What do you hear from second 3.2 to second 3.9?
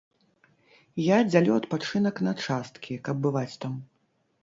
бываць там.